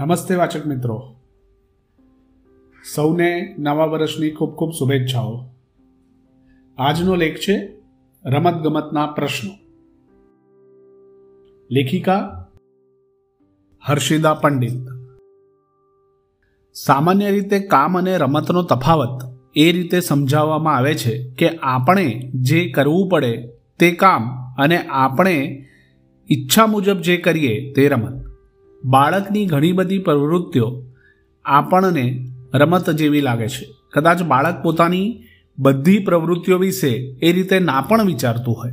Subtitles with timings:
[0.00, 1.16] નમસ્તે વાચક મિત્રો.
[2.94, 5.44] સૌને નવા વર્ષની ખૂબ ખૂબ શુભેચ્છાઓ.
[6.78, 7.74] આજનો લેખ છે
[8.24, 9.52] રમતગમતના પ્રશ્નો.
[11.70, 12.48] લેખિકા
[13.84, 14.86] હર્ષિદા પંડિત.
[16.74, 23.08] સામાન્ય રીતે કામ અને રમતનો તફાવત એ રીતે સમજાવવામાં આવે છે કે આપણે જે કરવું
[23.08, 25.66] પડે તે કામ અને આપણે
[26.30, 28.25] ઈચ્છા મુજબ જે કરીએ તે રમત.
[28.86, 30.82] બાળકની ઘણી બધી પ્રવૃત્તિઓ
[31.44, 33.74] આપણને રમત જેવી લાગે છે.
[33.92, 35.22] કદાચ બાળક પોતાની
[35.58, 36.88] બધી પ્રવૃત્તિઓ વિશે
[37.22, 38.72] એ રીતે ના પણ વિચારતું હોય.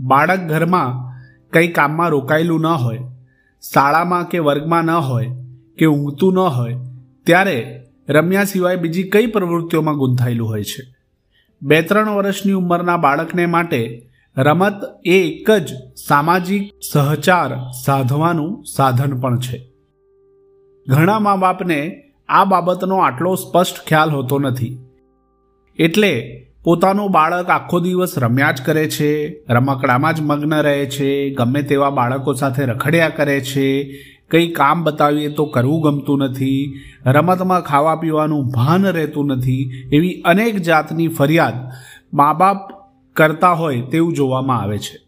[0.00, 1.14] બાળક ઘરમાં
[1.52, 3.00] કંઈ કામમાં રોકાયેલું ન હોય,
[3.72, 5.30] શાળામાં કે વર્ગમાં ન હોય
[5.78, 6.76] કે ઊંઘતું ન હોય,
[7.26, 10.94] ત્યારે રમ્યા સિવાય બીજી કઈ પ્રવૃત્તિઓમાં ગૂંથાયેલું હોય છે?
[11.62, 15.74] બે ત્રણ વર્ષની ઉંમરના બાળકને માટે રમત એ એક જ
[16.08, 19.70] સામાજિક સહચાર સાધવાનું સાધન પણ છે.
[20.88, 24.78] ઘણા મા બાપને આ બાબતનો આટલો સ્પષ્ટ ખ્યાલ હોતો નથી.
[25.78, 31.62] એટલે પોતાનું બાળક આખો દિવસ રમ્યા જ કરે છે, રમકડામાં જ મગ્ન રહે છે, ગમે
[31.62, 33.98] તેવા બાળકો સાથે રખડ્યા કરે છે,
[34.30, 36.74] કંઈ કામ બતાવીએ તો કરવું ગમતું નથી,
[37.06, 41.54] રમતમાં ખાવા પીવાનું ભાન રહેતું નથી, એવી અનેક જાતની ફરિયાદ
[42.14, 42.73] મા બાપ
[43.16, 45.04] કરતા હોય તેવું જોવામાં આવે છે.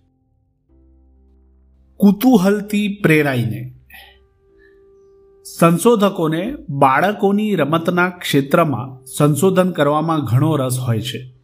[1.97, 3.75] કુતૂહલથી પ્રેરાઈને.
[5.59, 11.35] સંશોધકોને બાળકોની રમતના ક્ષેત્રમાં સંશોધન કરવામાં ઘણો રસ હોય છે.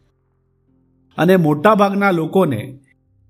[1.17, 2.79] અને મોટાભાગના લોકોને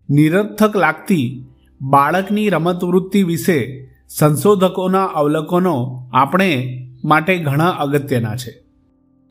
[0.10, 1.46] નિરર્થક લાગતી
[1.82, 8.64] બાળકની રમતવૃત્તિ વિશે સંશોધકોના અવલોકનો આપણે માટે ઘણા અગત્યના છે.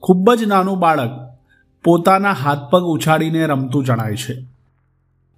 [0.00, 1.31] ખૂબ જ નાનું બાળક
[1.84, 4.47] પોતાના હાથ પગ ઉછાળીને રમતું જણાય છે.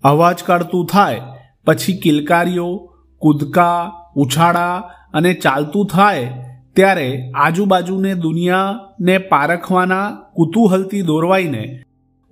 [0.03, 1.21] અવાજ કાઢતું થાય,
[1.65, 4.77] પછી કિલકારીઓ, કૂદકા, ઉછાળા
[5.15, 6.45] અને ચાલતું થાય
[6.77, 11.83] ત્યારે આજુબાજુને દુનિયાને પારખવાના કુતૂહલથી દોરવાઈને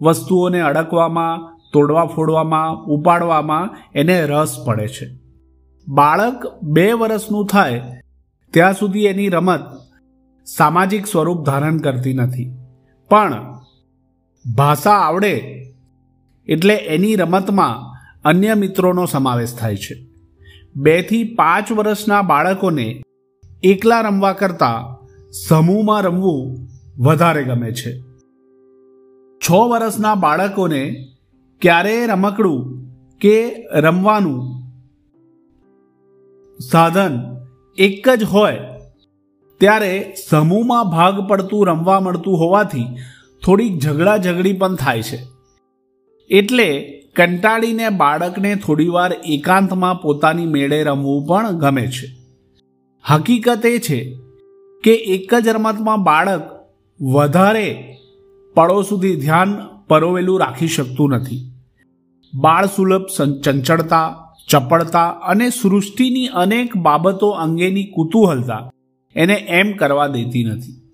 [0.02, 5.10] વસ્તુઓને અડકવામાં, તોડવા ફોડવામાં, ઉપાડવામાં એને રસ પડે છે.
[5.88, 8.02] બાળક બે વર્ષનું થાય
[8.50, 9.60] ત્યાં સુધી એની રમત
[10.46, 12.54] સામાજિક સ્વરૂપ ધારણ કરતી નથી.
[13.10, 13.61] પણ
[14.46, 15.64] ભાષા આવડે
[16.46, 17.94] એટલે એની રમતમાં
[18.24, 20.06] અન્ય મિત્રોનો સમાવેશ થાય છે.
[20.76, 23.02] બેથી પાંચ વર્ષના બાળકોને
[23.62, 25.06] એકલા રમવા કરતાં
[25.48, 28.00] સમૂહમાં રમવું વધારે ગમે છે.
[29.40, 31.08] છ વર્ષના બાળકોને
[31.60, 32.82] ક્યારેય રમકડું
[33.20, 34.62] કે રમવાનું
[36.60, 37.36] સાધન
[37.78, 38.58] એક જ હોય,
[39.60, 42.86] ત્યારે સમૂહમાં ભાગ પડતું રમવા મળતું હોવાથી
[43.44, 45.18] થોડીક ઝઘડા ઝઘડી પણ થાય છે.
[46.30, 52.08] એટલે કંટાળીને બાળકને થોડીવાર એકાંતમાં પોતાની મેળે રમવું પણ ગમે છે.
[53.08, 54.16] હકીકત એ છે
[54.84, 56.42] કે એક જ રમતમાં બાળક
[57.00, 57.96] વધારે
[58.54, 59.58] પળો સુધી ધ્યાન
[59.88, 61.52] પરોવેલું રાખી શકતું નથી.
[62.34, 63.06] બાળ સુલભ
[63.44, 64.16] ચંચળતા,
[64.50, 68.70] ચપળતા અને સૃષ્ટિની અનેક બાબતો અંગેની કુતૂહલતા
[69.14, 70.90] એને એમ કરવા દેતી નથી.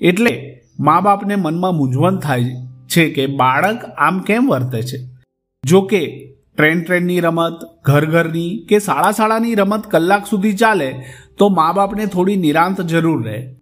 [0.00, 2.44] એટલે મા બાપને મનમાં મૂંઝવણ થાય
[2.86, 4.98] છે કે બાળક આમ કેમ વર્તે છે?
[5.64, 11.04] જો કે, ટ્રેન ટ્રેનની રમત, ઘર ઘરની કે શાળા શાળાની રમત કલાક સુધી ચાલે,
[11.38, 13.54] તો મા બાપને થોડી નિરાંત જરૂર રહે.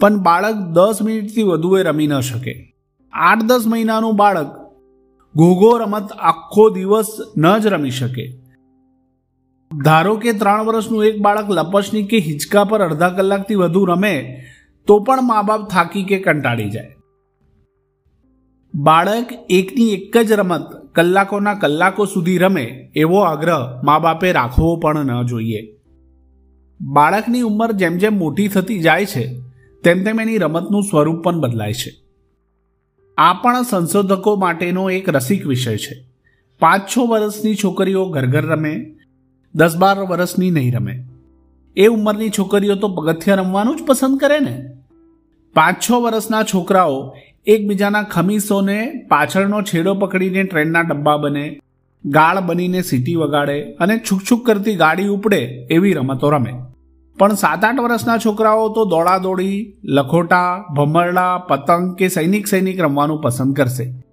[0.00, 2.74] પણ બાળક દસ મિનિટથી વધુ એ રમી ન શકે.
[3.12, 4.46] આઠ દસ મહિનાનું બાળક
[5.36, 8.40] ઘોઘો રમત આખો દિવસ ન જ રમી શકે.
[9.84, 14.44] ધારો કે ત્રણ વર્ષનું એક બાળક લપસની કે હિંચકા પર અડધા કલાકથી વધુ રમે
[14.86, 16.96] તો પણ મા બાપ થાકી કે કંટાળી જાય.
[18.74, 25.04] બાળક એકની એક જ રમત કલાકોના કલાકો સુધી રમે એવો આગ્રહ મા બાપે રાખવો પણ
[25.04, 25.76] ન જોઈએ.
[26.80, 29.40] બાળકની ઉંમર જેમ જેમ મોટી થતી જાય છે,
[29.84, 31.92] તેમ તેમ એની રમતનું સ્વરૂપ પણ બદલાય છે.
[33.18, 36.04] આ પણ સંશોધકો માટેનો એક રસિક વિષય છે.
[36.60, 38.96] પાંચ છ વર્ષની છોકરીઓ ઘર ઘર રમે
[39.54, 41.04] દસ બાર વર્ષની નહીં રમે.
[41.76, 44.64] એ ઉંમરની છોકરીઓ તો પગથિયા રમવાનું જ પસંદ કરે ને.
[45.54, 47.14] પાંચ છ વર્ષના છોકરાઓ
[47.46, 51.60] એકબીજાના ખમીસોને પાછળનો છેડો પકડીને ટ્રેનના ડબ્બા બને,
[52.04, 56.54] ગાળ બનીને સીટી વગાડે અને છુકછુક કરતી ગાડી ઉપડે એવી રમતો રમે.
[57.18, 63.54] પણ સાત આઠ વર્ષના છોકરાઓ તો દોડાદોડી, લખોટા, ભમરડા, પતંગ કે સૈનિક સૈનિક રમવાનું પસંદ
[63.54, 64.03] કરશે.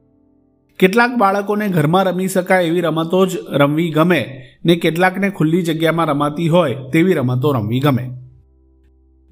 [0.81, 6.47] કેટલાક બાળકોને ઘરમાં રમી શકાય એવી રમતો જ રમવી ગમે ને કેટલાકને ખુલ્લી જગ્યામાં રમાતી
[6.47, 8.09] હોય તેવી રમતો રમવી ગમે.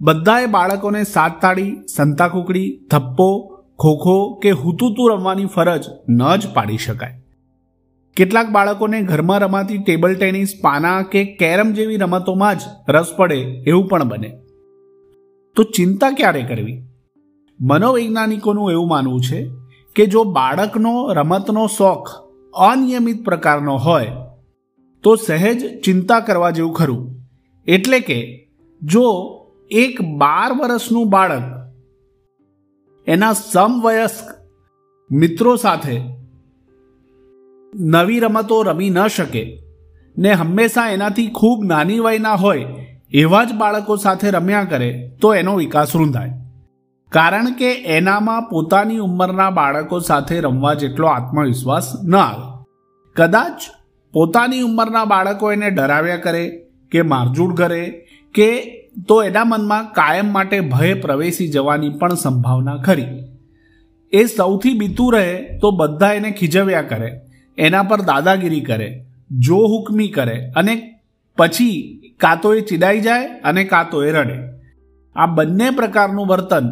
[0.01, 3.47] બધાએ બાળકોને સાત તાળી, સંતાકુકડી થપ્પો
[3.79, 7.23] ખોખો કે હુતુતુ રમવાની ફરજ ન જ પાડી શકાય.
[8.15, 13.87] કેટલાક બાળકોને ઘરમાં રમાતી ટેબલ ટેનિસ, પાના કે કેરમ જેવી રમતોમાં જ રસ પડે એવું
[13.87, 14.39] પણ બને.
[15.55, 16.83] તો ચિંતા ક્યારે કરવી?
[17.61, 19.58] મનોવૈજ્ઞાનિકોનું એવું માનવું છે
[19.99, 22.09] કે જો બાળકનો રમતનો શોખ
[22.53, 24.11] અનિયમિત પ્રકારનો હોય,
[25.03, 27.25] તો સહેજ ચિંતા કરવા જેવું ખરું.
[27.67, 28.19] એટલે કે,
[28.81, 29.05] જો
[29.71, 31.43] એક બાર વર્ષનું બાળક
[33.07, 34.27] એના સમવયસ્ક
[35.11, 36.01] મિત્રો સાથે
[37.75, 39.63] નવી રમતો રમી ન શકે
[40.17, 42.65] ને હંમેશા એનાથી ખૂબ નાની વયના હોય
[43.13, 46.33] એવા જ બાળકો સાથે રમ્યા કરે, તો એનો વિકાસ રૂંધાય.
[47.11, 52.43] કારણ કે એનામાં પોતાની ઉંમરના બાળકો સાથે રમવા જેટલો આત્મવિશ્વાસ ન આવે.
[53.15, 53.61] કદાચ
[54.13, 56.43] પોતાની ઉંમરના બાળકો એને ડરાવ્યા કરે
[56.91, 57.81] કે મારઝૂડ કરે
[58.35, 58.49] કે
[59.07, 63.09] તો એના મનમાં કાયમ માટે ભય પ્રવેશી જવાની પણ સંભાવના ખરી.
[64.13, 67.09] એ સૌથી બીતું રહે તો બધા એને ખીજવ્યા કરે,
[67.57, 69.05] એના પર દાદાગીરી કરે,
[69.39, 70.75] જો હુકમી કરે અને
[71.37, 71.75] પછી
[72.19, 74.37] કાં તો એ ચીડાઈ જાય અને કાં તો એ રડે.
[75.15, 76.65] આ બંને પ્રકારનું વર્તન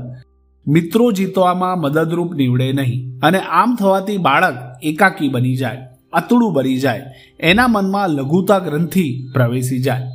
[0.68, 3.20] મિત્રો જીતવામાં મદદરૂપ નીવડે નહીં.
[3.20, 5.84] અને આમ થવાથી બાળક એકાકી બની જાય
[6.14, 7.06] અતડું બની જાય,
[7.40, 10.08] એના મનમાં લઘુતા ગ્રંથિ પ્રવેશી જાય.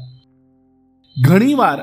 [1.16, 1.78] ઘણીવાર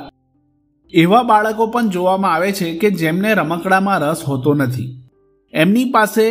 [0.93, 4.89] એવા બાળકો પણ જોવામાં આવે છે કે જેમને રમકડામાં રસ હોતો નથી.
[5.53, 6.27] એમની પાસે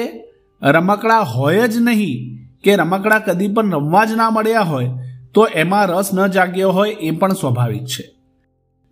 [0.63, 2.17] રમકડા હોય જ નહીં
[2.65, 4.91] કે રમકડા કદી પણ રમવા જ ના મળ્યા હોય,
[5.35, 8.18] તો એમાં રસ ન જાગ્યો હોય એ પણ સ્વાભાવિક છે.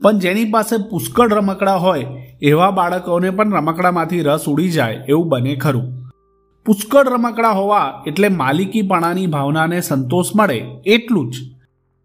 [0.02, 2.06] પણ જેની પાસે પુષ્કળ રમકડા હોય,
[2.42, 5.86] એવા બાળકોને પણ રમકડામાંથી રસ ઉડી જાય એવું બને ખરું.
[6.66, 11.34] પુષ્કળ રમકડા હોવા એટલે માલિકીપણાની ભાવનાને સંતોષ મળે એટલું જ.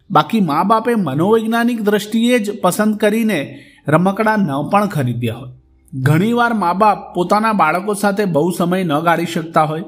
[0.10, 3.40] બાકી મા બાપે મનોવૈજ્ઞાનિક દ્રષ્ટિએ જ પસંદ કરીને
[3.88, 5.52] રમકડા ન પણ ખરીદ્યા હોય.
[5.94, 9.84] ઘણીવાર મા બાપ પોતાના બાળકો સાથે બહુ સમય ન ગાળી શકતા હોય,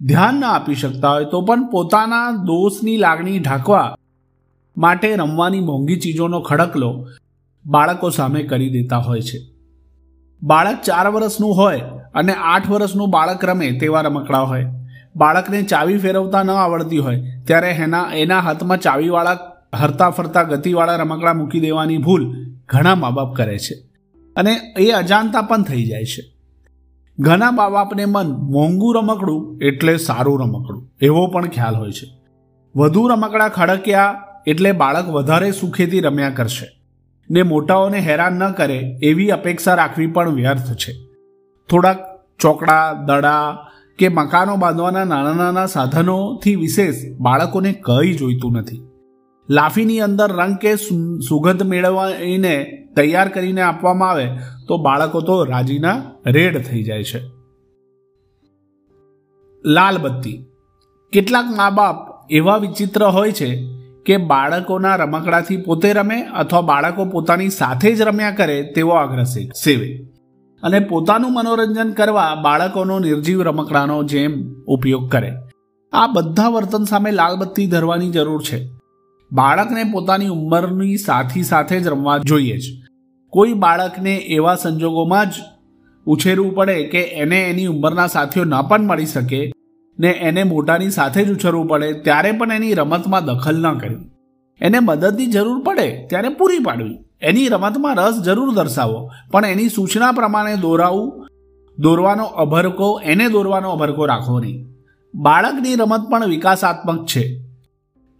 [0.00, 3.96] ધ્યાન ન આપી શકતા હોય, તો પણ પોતાના દોષની લાગણી ઢાંકવા
[4.76, 6.90] માટે રમવાની મોંઘી ચીજોનો ખડકલો
[7.66, 9.38] બાળકો સામે કરી દેતા હોય છે.
[10.42, 11.80] બાળક ચાર વર્ષનું હોય
[12.14, 14.66] અને આઠ વર્ષનું બાળક રમે તેવા રમકડા હોય.
[15.16, 19.38] બાળકને ચાવી ફેરવતા ન આવડતી હોય, ત્યારે એના એના હાથમાં ચાવીવાળા
[19.74, 23.74] હરતા ફરતા ગતિવાળા રમકડા મૂકી દેવાની ભૂલ ઘણા મા બાપ કરે છે.
[24.36, 26.22] અને એ અજાણતા પણ થઈ જાય છે.
[27.18, 32.06] ઘણા મા બાપને મન મોંઘું રમકડું એટલે સારું રમકડું, એવો પણ ખ્યાલ હોય છે.
[32.76, 36.83] વધુ રમકડા ખડક્યા એટલે બાળક વધારે સુખેથી રમ્યા કરશે.
[37.30, 40.92] ને મોટાઓને હેરાન ન કરે એવી અપેક્ષા રાખવી પણ વ્યર્થ છે.
[41.70, 41.98] થોડાક
[42.40, 43.58] ચોકડા, દડા
[43.98, 48.82] કે મકાનો બાંધવાના નાના નાના સાધનોથી વિશેષ બાળકોને કંઈ જોઈતું નથી.
[49.50, 50.76] લાફીની અંદર રંગ કે
[51.28, 52.54] સુગંધ મેળવીને
[52.96, 54.26] તૈયાર કરીને આપવામાં આવે
[54.68, 57.20] તો બાળકો તો રાજીના રેડ થઈ જાય છે.
[59.64, 60.44] લાલ બત્તી
[61.12, 61.96] કેટલાક મા બાપ
[62.30, 63.50] એવા વિચિત્ર હોય છે
[64.06, 69.22] કે બાળકોના રમકડાથી પોતે રમે અથવા બાળકો પોતાની સાથે જ રમ્યા કરે તેવો આગ્રહ
[69.64, 70.06] સેવે.
[70.62, 75.32] અને પોતાનું મનોરંજન કરવા બાળકોનો નિર્જીવ રમકડાનો જેમ ઉપયોગ કરે.
[75.92, 78.68] આ બધા વર્તન સામે લાલબત્તી ધરવાની જરૂર છે.
[79.32, 82.62] બાળકને પોતાની ઉંમરની સાથી સાથે જ રમવા જોઈએ જ.
[83.30, 85.32] કોઈ બાળકને એવા સંજોગોમાં જ
[86.06, 89.53] ઉછેરવું પડે કે એને એની ઉંમરના સાથીઓ ન પણ મળી શકે
[89.98, 94.10] ને એને મોટાની સાથે જ ઉછરવું પડે, ત્યારે પણ એની રમતમાં દખલ ન કરવી
[94.60, 96.98] એને મદદની જરૂર પડે, ત્યારે પૂરી પાડવી.
[97.22, 101.28] એની રમતમાં રસ જરૂર દર્શાવો, પણ એની સૂચના પ્રમાણે દોરાવું,
[101.78, 104.66] દોરવાનો અભરકો, એને દોરવાનો અભરકો રાખવો નહીં.
[105.14, 107.44] બાળકની રમત પણ વિકાસાત્મક છે.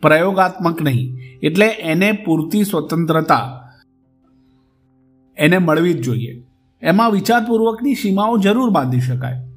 [0.03, 3.61] પ્રયોગાત્મક નહીં, એટલે એને પૂરતી સ્વતંત્રતા
[5.39, 6.43] એને મળવી જ જોઈએ.
[6.83, 9.54] એમાં વિચારપૂર્વકની સીમાઓ જરૂર બાંધી શકાય.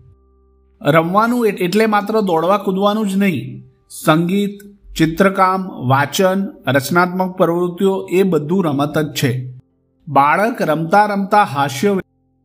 [0.81, 3.63] રમવાનું એટલે માત્ર દોડવા કૂદવાનું જ નહીં.
[3.89, 4.59] સંગીત,
[4.95, 9.57] ચિત્રકામ, વાચન, રચનાત્મક પ્રવૃત્તિઓ એ બધું રમત જ છે.
[10.07, 11.95] બાળક રમતા રમતા હાસ્ય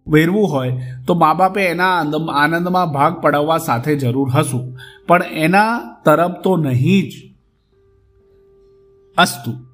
[0.06, 1.98] વેરવું હોય તો મા બાપે એના
[2.34, 7.12] આનંદમાં ભાગ પડાવવા સાથે જરૂર હશું પણ એના તરફ તો નહીં જ
[9.16, 9.72] અસ્તુ.